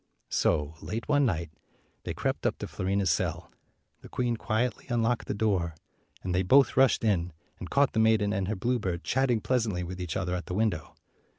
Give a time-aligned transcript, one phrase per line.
[0.31, 1.51] So, late one night,
[2.05, 3.51] they crept up to Fiorina's cell.
[4.01, 5.75] The queen quietly unlocked the door,
[6.23, 10.01] and they both rushed in, and caught the maiden and her bluebird chatting pleasantly with
[10.01, 10.95] each other at the window.